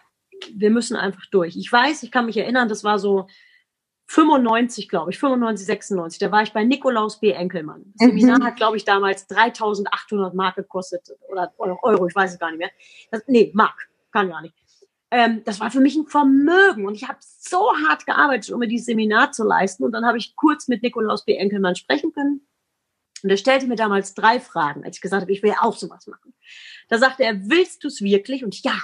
[0.54, 1.56] wir müssen einfach durch.
[1.56, 3.28] Ich weiß, ich kann mich erinnern, das war so
[4.12, 7.32] 95, glaube ich, 95, 96, da war ich bei Nikolaus B.
[7.32, 7.93] Enkelmann.
[7.95, 8.43] Das Seminar mhm.
[8.43, 12.71] hat, glaube ich, damals 3800 Mark gekostet oder Euro, ich weiß es gar nicht mehr.
[13.10, 14.54] Das, nee, Mark, kann gar nicht.
[15.12, 18.67] Ähm, das war für mich ein Vermögen und ich habe so hart gearbeitet, um mir
[18.67, 19.86] dieses Seminar zu leisten.
[19.86, 21.36] Und dann habe ich kurz mit Nikolaus B.
[21.36, 22.45] Enkelmann sprechen können.
[23.24, 26.08] Und er stellte mir damals drei Fragen, als ich gesagt habe, ich will auch sowas
[26.08, 26.34] machen.
[26.89, 28.43] Da sagte er, willst du es wirklich?
[28.43, 28.78] Und ja,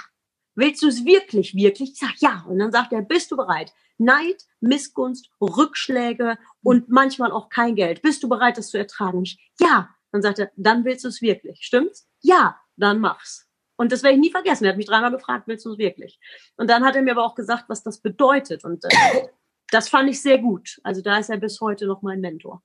[0.58, 1.92] willst du es wirklich, wirklich?
[1.92, 2.44] Ich sage ja.
[2.48, 3.72] Und dann sagt er, bist du bereit?
[3.96, 8.02] Neid, Missgunst, Rückschläge und manchmal auch kein Geld.
[8.02, 9.22] Bist du bereit, das zu ertragen?
[9.22, 9.88] Ich, ja.
[10.10, 11.60] Dann sagt er, dann willst du es wirklich.
[11.62, 12.08] Stimmt's?
[12.20, 13.46] Ja, dann mach's.
[13.76, 14.64] Und das werde ich nie vergessen.
[14.64, 16.18] Er hat mich dreimal gefragt, willst du es wirklich?
[16.56, 18.64] Und dann hat er mir aber auch gesagt, was das bedeutet.
[18.64, 19.28] Und äh,
[19.70, 20.80] das fand ich sehr gut.
[20.82, 22.62] Also da ist er bis heute noch mein Mentor.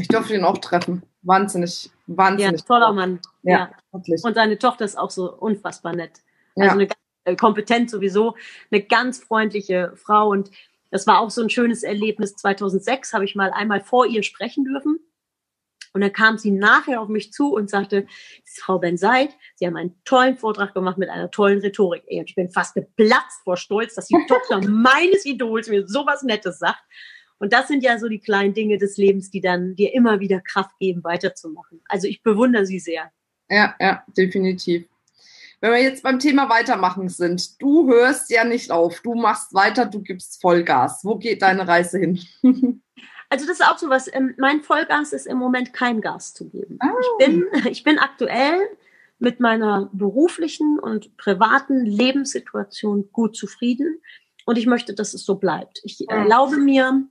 [0.00, 1.02] Ich durfte ihn auch treffen.
[1.22, 2.60] Wahnsinnig, wahnsinnig.
[2.60, 3.20] Ja, toller Mann.
[3.42, 4.22] Ja, ja, wirklich.
[4.24, 6.20] Und seine Tochter ist auch so unfassbar nett.
[6.56, 6.72] Also ja.
[6.72, 6.88] eine
[7.24, 8.36] äh, kompetent sowieso,
[8.70, 10.28] eine ganz freundliche Frau.
[10.28, 10.50] Und
[10.90, 12.36] das war auch so ein schönes Erlebnis.
[12.36, 15.00] 2006 habe ich mal einmal vor ihr sprechen dürfen.
[15.94, 18.06] Und dann kam sie nachher auf mich zu und sagte,
[18.44, 22.02] Frau Ben Seid, Sie haben einen tollen Vortrag gemacht mit einer tollen Rhetorik.
[22.08, 26.82] Ich bin fast geplatzt vor Stolz, dass die Tochter meines Idols mir sowas Nettes sagt.
[27.38, 30.40] Und das sind ja so die kleinen Dinge des Lebens, die dann dir immer wieder
[30.40, 31.82] Kraft geben, weiterzumachen.
[31.88, 33.10] Also ich bewundere sie sehr.
[33.48, 34.86] Ja, ja, definitiv.
[35.60, 39.86] Wenn wir jetzt beim Thema Weitermachen sind, du hörst ja nicht auf, du machst weiter,
[39.86, 41.00] du gibst Vollgas.
[41.04, 42.20] Wo geht deine Reise hin?
[43.30, 46.48] also das ist auch so was, ähm, mein Vollgas ist im Moment kein Gas zu
[46.48, 46.78] geben.
[46.82, 47.18] Oh.
[47.18, 48.60] Ich, bin, ich bin aktuell
[49.18, 54.02] mit meiner beruflichen und privaten Lebenssituation gut zufrieden
[54.44, 55.80] und ich möchte, dass es so bleibt.
[55.84, 57.04] Ich erlaube mir,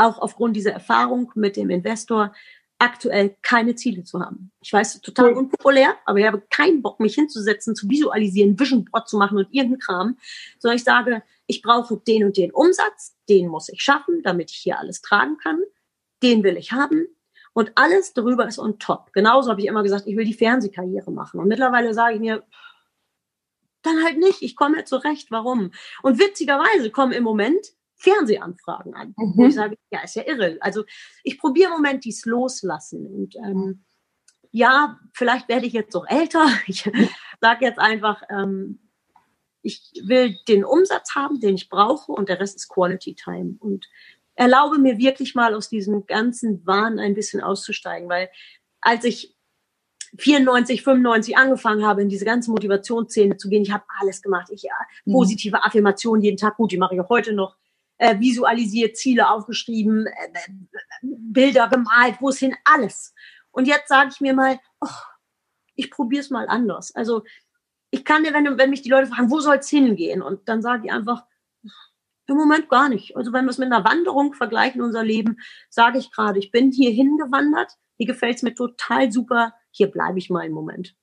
[0.00, 2.32] auch aufgrund dieser Erfahrung mit dem Investor,
[2.80, 4.50] aktuell keine Ziele zu haben.
[4.62, 9.08] Ich weiß, total unpopulär, aber ich habe keinen Bock, mich hinzusetzen, zu visualisieren, Vision Board
[9.08, 10.18] zu machen und irgendeinen Kram,
[10.58, 14.56] sondern ich sage, ich brauche den und den Umsatz, den muss ich schaffen, damit ich
[14.56, 15.60] hier alles tragen kann,
[16.22, 17.06] den will ich haben
[17.52, 19.12] und alles darüber ist on top.
[19.12, 22.42] Genauso habe ich immer gesagt, ich will die Fernsehkarriere machen und mittlerweile sage ich mir,
[23.82, 25.70] dann halt nicht, ich komme zurecht, warum?
[26.02, 29.34] Und witzigerweise kommen im Moment Fernsehanfragen an, mhm.
[29.36, 30.56] wo ich sage, ja, ist ja irre.
[30.60, 30.84] Also
[31.22, 33.84] ich probiere im Moment dies loslassen und ähm,
[34.52, 36.46] ja, vielleicht werde ich jetzt auch älter.
[36.66, 36.90] Ich
[37.40, 38.90] sage jetzt einfach, ähm,
[39.62, 43.86] ich will den Umsatz haben, den ich brauche und der Rest ist Quality Time und
[44.34, 48.30] erlaube mir wirklich mal aus diesem ganzen Wahn ein bisschen auszusteigen, weil
[48.80, 49.36] als ich
[50.18, 54.48] 94, 95 angefangen habe, in diese ganze Motivationsszene zu gehen, ich habe alles gemacht.
[54.50, 54.72] Ich ja,
[55.04, 55.12] mhm.
[55.12, 57.56] positive Affirmationen jeden Tag, gut, die mache ich auch heute noch
[58.00, 60.52] äh, visualisiert, Ziele aufgeschrieben, äh,
[61.02, 63.14] Bilder gemalt, wo es hin, alles.
[63.50, 64.88] Und jetzt sage ich mir mal, oh,
[65.74, 66.94] ich probiere es mal anders.
[66.94, 67.24] Also
[67.90, 70.22] ich kann dir, wenn, wenn mich die Leute fragen, wo soll es hingehen?
[70.22, 71.24] Und dann sage ich einfach,
[72.26, 73.16] im Moment gar nicht.
[73.16, 76.70] Also wenn wir es mit einer Wanderung vergleichen, unser Leben, sage ich gerade, ich bin
[76.70, 80.94] hier hingewandert, hier gefällt es mir total super, hier bleibe ich mal im Moment.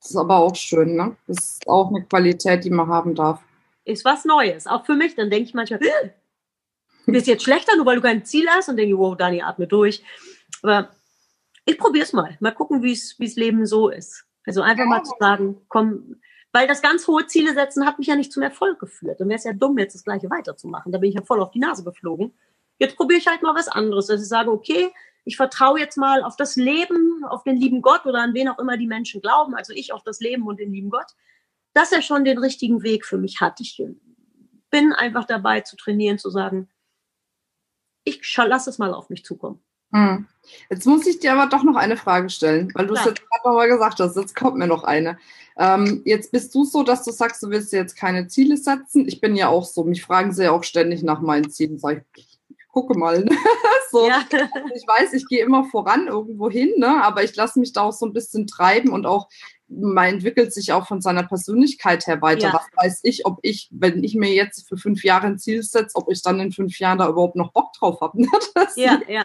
[0.00, 1.16] Das ist aber auch schön, ne?
[1.26, 3.42] Das ist auch eine Qualität, die man haben darf.
[3.84, 5.14] Ist was Neues, auch für mich.
[5.14, 5.80] Dann denke ich manchmal,
[7.12, 10.02] bist jetzt schlechter, nur weil du kein Ziel hast und denke, wow, Dani, atme durch.
[10.62, 10.90] Aber
[11.64, 12.36] ich probiere es mal.
[12.40, 14.24] Mal gucken, wie es Leben so ist.
[14.46, 16.16] Also einfach mal zu sagen, komm,
[16.52, 19.20] weil das ganz hohe Ziele setzen hat mich ja nicht zum Erfolg geführt.
[19.20, 20.92] Dann wäre es ja dumm, jetzt das Gleiche weiterzumachen.
[20.92, 22.32] Da bin ich ja voll auf die Nase geflogen.
[22.78, 24.92] Jetzt probiere ich halt mal was anderes, dass ich sage, okay,
[25.24, 28.58] ich vertraue jetzt mal auf das Leben, auf den lieben Gott oder an wen auch
[28.58, 31.06] immer die Menschen glauben, also ich auf das Leben und den lieben Gott,
[31.72, 33.60] dass er schon den richtigen Weg für mich hat.
[33.60, 33.82] Ich
[34.70, 36.68] bin einfach dabei zu trainieren, zu sagen,
[38.04, 39.60] ich lasse es mal auf mich zukommen.
[39.92, 40.26] Hm.
[40.70, 43.56] Jetzt muss ich dir aber doch noch eine Frage stellen, weil du es jetzt gerade
[43.56, 44.16] mal gesagt hast.
[44.16, 45.18] Jetzt kommt mir noch eine.
[45.56, 49.06] Ähm, jetzt bist du so, dass du sagst, du willst jetzt keine Ziele setzen.
[49.06, 49.84] Ich bin ja auch so.
[49.84, 51.78] Mich fragen sie ja auch ständig nach meinen Zielen.
[51.78, 52.34] Sag ich,
[52.74, 53.24] gucke mal.
[53.24, 53.30] Ne?
[53.90, 54.22] so, ja.
[54.74, 57.02] Ich weiß, ich gehe immer voran irgendwo hin, ne?
[57.02, 59.28] aber ich lasse mich da auch so ein bisschen treiben und auch
[59.68, 62.48] man entwickelt sich auch von seiner Persönlichkeit her weiter.
[62.48, 62.54] Ja.
[62.54, 65.96] Was weiß ich, ob ich, wenn ich mir jetzt für fünf Jahre ein Ziel setze,
[65.96, 68.18] ob ich dann in fünf Jahren da überhaupt noch Bock drauf habe.
[68.24, 68.28] Ne?
[68.76, 69.24] ja, ja.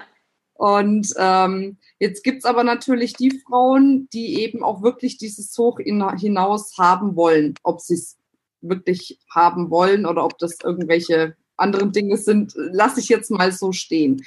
[0.54, 6.78] Und ähm, jetzt gibt's aber natürlich die Frauen, die eben auch wirklich dieses Hoch hinaus
[6.78, 7.54] haben wollen.
[7.64, 8.18] Ob sie es
[8.62, 13.72] wirklich haben wollen oder ob das irgendwelche anderen Dinge sind, lasse ich jetzt mal so
[13.72, 14.22] stehen.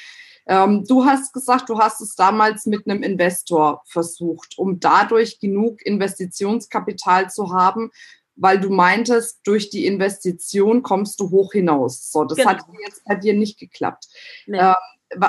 [0.46, 5.85] Ähm, du hast gesagt, du hast es damals mit einem Investor versucht, um dadurch genug
[5.85, 7.90] Investitionskapital zu haben,
[8.35, 12.11] weil du meintest, durch die Investition kommst du hoch hinaus.
[12.11, 12.50] So, das genau.
[12.50, 14.09] hat jetzt bei dir nicht geklappt.
[14.46, 14.59] Nee.
[14.59, 14.74] Ähm,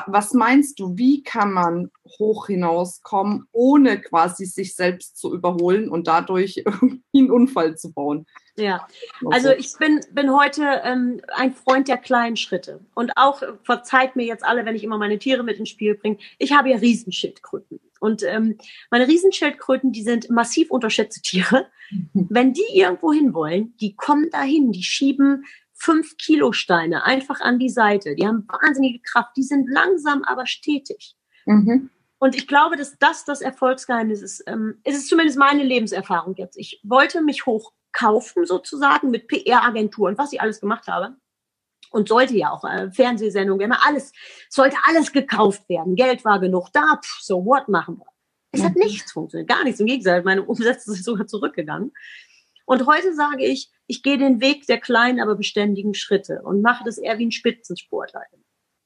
[0.08, 6.08] was meinst du, wie kann man hoch hinauskommen, ohne quasi sich selbst zu überholen und
[6.08, 6.64] dadurch
[7.14, 8.26] einen Unfall zu bauen.
[8.56, 8.88] Ja,
[9.32, 12.82] also ich bin, bin heute ähm, ein Freund der kleinen Schritte.
[12.94, 15.96] Und auch, äh, verzeiht mir jetzt alle, wenn ich immer meine Tiere mit ins Spiel
[15.96, 17.80] bringe, ich habe ja Riesenschildkröten.
[18.00, 18.58] Und ähm,
[18.92, 21.68] meine Riesenschildkröten, die sind massiv unterschätzte Tiere.
[22.14, 27.60] Wenn die irgendwo hin wollen, die kommen dahin, die schieben fünf Kilo Steine einfach an
[27.60, 28.16] die Seite.
[28.16, 31.16] Die haben wahnsinnige Kraft, die sind langsam, aber stetig.
[31.46, 31.90] Mhm.
[32.20, 34.44] Und ich glaube, dass das das Erfolgsgeheimnis ist.
[34.48, 36.58] Ähm, es ist zumindest meine Lebenserfahrung jetzt.
[36.58, 37.48] Ich wollte mich
[37.94, 41.16] hochkaufen sozusagen mit PR-Agentur und was ich alles gemacht habe.
[41.92, 44.14] Und sollte ja auch äh, Fernsehsendungen, immer alles,
[44.50, 45.96] sollte alles gekauft werden.
[45.96, 48.08] Geld war genug da, pff, so what machen wir.
[48.52, 48.66] Es mhm.
[48.66, 49.80] hat nichts funktioniert, gar nichts.
[49.80, 51.92] Im Gegenteil, meine Umsätze sind sogar zurückgegangen.
[52.66, 56.84] Und heute sage ich, ich gehe den Weg der kleinen, aber beständigen Schritte und mache
[56.84, 58.22] das eher wie ein Spitzensportler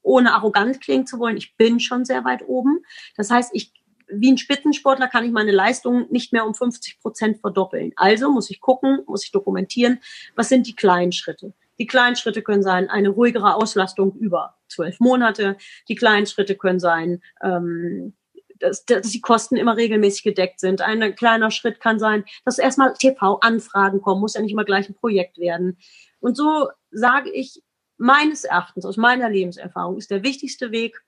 [0.02, 2.80] ohne arrogant klingen zu wollen, ich bin schon sehr weit oben.
[3.16, 3.72] Das heißt, ich
[4.10, 7.92] wie ein Spitzensportler kann ich meine Leistung nicht mehr um 50 Prozent verdoppeln.
[7.96, 10.00] Also muss ich gucken, muss ich dokumentieren,
[10.34, 11.54] was sind die kleinen Schritte.
[11.78, 15.56] Die kleinen Schritte können sein, eine ruhigere Auslastung über zwölf Monate.
[15.88, 18.14] Die kleinen Schritte können sein, ähm,
[18.58, 20.80] dass, dass die Kosten immer regelmäßig gedeckt sind.
[20.80, 24.96] Ein kleiner Schritt kann sein, dass erstmal TV-Anfragen kommen, muss ja nicht immer gleich ein
[24.96, 25.78] Projekt werden.
[26.18, 27.62] Und so sage ich,
[27.96, 31.00] meines Erachtens, aus meiner Lebenserfahrung, ist der wichtigste Weg,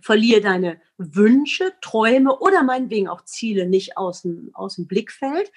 [0.00, 5.52] verliere deine Wünsche, Träume oder meinetwegen auch Ziele nicht aus dem, aus dem Blickfeld.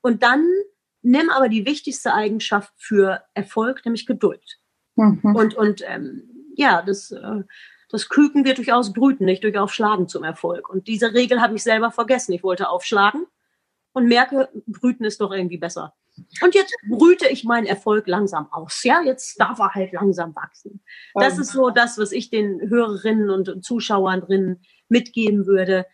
[0.00, 0.46] Und dann
[1.02, 4.58] nimm aber die wichtigste Eigenschaft für Erfolg, nämlich Geduld.
[4.96, 5.20] Mhm.
[5.34, 6.22] Und, und ähm,
[6.54, 7.42] ja, das, äh,
[7.88, 10.68] das Küken wird durchaus brüten, nicht durch Aufschlagen zum Erfolg.
[10.68, 12.32] Und diese Regel habe ich selber vergessen.
[12.32, 13.26] Ich wollte aufschlagen
[13.92, 15.94] und merke, brüten ist doch irgendwie besser.
[16.42, 18.82] Und jetzt brüte ich meinen Erfolg langsam aus.
[18.84, 20.82] Ja, jetzt darf er halt langsam wachsen.
[21.14, 25.86] Das ist so das, was ich den Hörerinnen und Zuschauern drin mitgeben würde.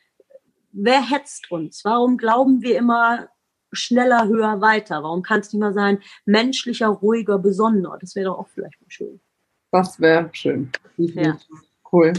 [0.72, 1.84] Wer hetzt uns?
[1.84, 3.28] Warum glauben wir immer
[3.72, 5.02] schneller, höher, weiter?
[5.02, 7.96] Warum kann es nicht mal sein, menschlicher, ruhiger, besonnener?
[8.00, 9.20] Das wäre doch auch vielleicht mal schön.
[9.70, 10.70] Das wäre schön.
[10.96, 11.38] Ja.
[11.90, 12.12] Cool.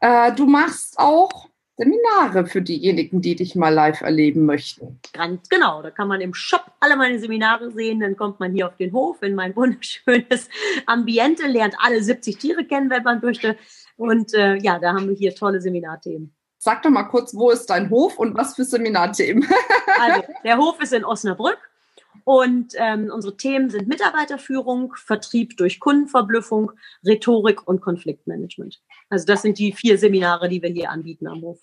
[0.00, 5.00] Äh, du machst auch Seminare für diejenigen, die dich mal live erleben möchten.
[5.12, 5.82] Ganz genau.
[5.82, 8.00] Da kann man im Shop alle meine Seminare sehen.
[8.00, 10.48] Dann kommt man hier auf den Hof in mein wunderschönes
[10.86, 13.56] Ambiente, lernt alle 70 Tiere kennen, wenn man möchte.
[13.96, 16.34] Und äh, ja, da haben wir hier tolle Seminarthemen.
[16.58, 19.48] Sag doch mal kurz, wo ist dein Hof und was für Seminarthemen?
[20.00, 21.58] also, der Hof ist in Osnabrück.
[22.24, 26.72] Und ähm, unsere Themen sind Mitarbeiterführung, Vertrieb durch Kundenverblüffung,
[27.06, 28.80] Rhetorik und Konfliktmanagement.
[29.08, 31.60] Also das sind die vier Seminare, die wir hier anbieten am Hof.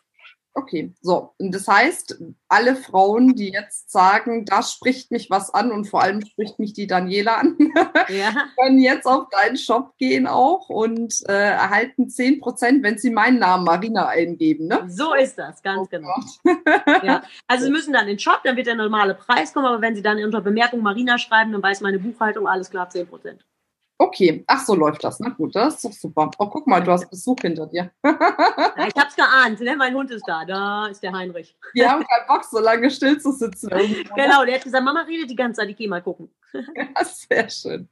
[0.56, 1.34] Okay, so.
[1.38, 6.02] Und das heißt, alle Frauen, die jetzt sagen, da spricht mich was an und vor
[6.02, 7.58] allem spricht mich die Daniela an,
[8.10, 8.34] ja.
[8.60, 13.64] können jetzt auf deinen Shop gehen auch und äh, erhalten 10%, wenn sie meinen Namen
[13.64, 14.68] Marina eingeben.
[14.68, 14.86] Ne?
[14.90, 16.16] So ist das, ganz oh genau.
[17.04, 17.22] ja.
[17.48, 19.96] Also sie müssen dann in den Shop, dann wird der normale Preis kommen, aber wenn
[19.96, 23.40] sie dann unter Bemerkung Marina schreiben, dann weiß meine Buchhaltung, alles klar, 10%.
[24.02, 25.20] Okay, ach so läuft das.
[25.20, 26.32] Na gut, das ist doch super.
[26.38, 27.92] Oh, guck mal, du hast Besuch hinter dir.
[28.02, 29.76] ja, ich hab's geahnt, ne?
[29.76, 30.46] mein Hund ist da.
[30.46, 31.54] Da ist der Heinrich.
[31.74, 33.68] Wir haben keinen Bock, so lange still zu sitzen.
[34.16, 36.30] genau, der hat gesagt, Mama redet die ganze Zeit, ich geh mal gucken.
[36.54, 37.90] ja, sehr schön.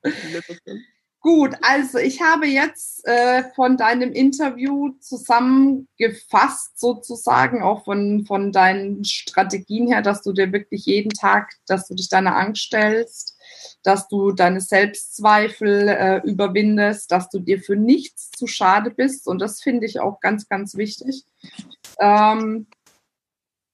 [1.19, 9.03] Gut, also ich habe jetzt äh, von deinem Interview zusammengefasst, sozusagen, auch von, von deinen
[9.03, 13.35] Strategien her, dass du dir wirklich jeden Tag, dass du dich deiner Angst stellst,
[13.83, 19.27] dass du deine Selbstzweifel äh, überwindest, dass du dir für nichts zu schade bist.
[19.27, 21.25] Und das finde ich auch ganz, ganz wichtig.
[21.99, 22.67] Ähm,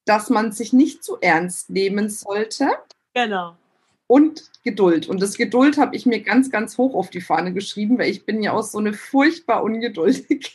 [0.06, 2.68] dass man sich nicht zu ernst nehmen sollte.
[3.14, 3.56] Genau.
[4.06, 5.08] Und Geduld.
[5.08, 8.24] Und das Geduld habe ich mir ganz, ganz hoch auf die Fahne geschrieben, weil ich
[8.24, 10.48] bin ja auch so eine furchtbar ungeduldige.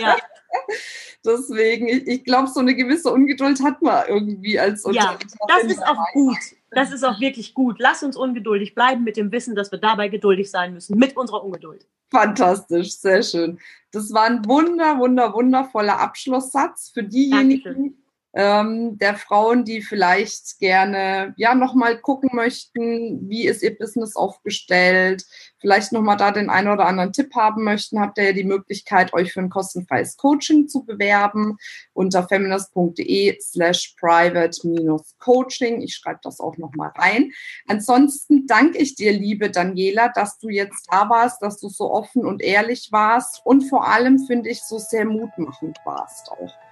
[0.00, 0.16] Ja.
[1.24, 5.82] Deswegen, ich, ich glaube, so eine gewisse Ungeduld hat man irgendwie als Ja, das ist
[5.86, 6.38] auch gut.
[6.70, 7.76] Das ist auch wirklich gut.
[7.78, 11.44] Lass uns ungeduldig bleiben mit dem Wissen, dass wir dabei geduldig sein müssen, mit unserer
[11.44, 11.86] Ungeduld.
[12.10, 13.58] Fantastisch, sehr schön.
[13.90, 17.96] Das war ein wunder, wunder, wundervoller Abschlusssatz für diejenigen, Dankeschön
[18.34, 25.24] ähm, der Frauen, die vielleicht gerne ja nochmal gucken möchten, wie ist ihr Business aufgestellt,
[25.58, 29.12] vielleicht nochmal da den einen oder anderen Tipp haben möchten, habt ihr ja die Möglichkeit,
[29.14, 31.56] euch für ein kostenfreies Coaching zu bewerben
[31.94, 35.80] unter feminist.de slash private-coaching.
[35.80, 37.32] Ich schreibe das auch nochmal rein.
[37.66, 42.26] Ansonsten danke ich dir, liebe Daniela, dass du jetzt da warst, dass du so offen
[42.26, 46.67] und ehrlich warst und vor allem finde ich so sehr mutmachend warst auch.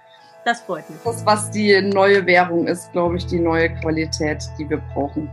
[0.47, 0.97] Das freut mich.
[1.03, 5.29] Das, was die neue Währung ist, glaube ich, die neue Qualität, die wir brauchen.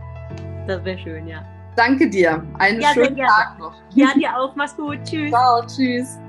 [0.67, 1.41] Das wäre schön, ja.
[1.77, 2.43] Danke dir.
[2.59, 3.75] Einen ja, schönen Tag noch.
[3.93, 4.53] Ja, dir auch.
[4.57, 4.97] Mach's gut.
[5.05, 5.31] Tschüss.
[5.31, 6.19] Ciao, tschüss.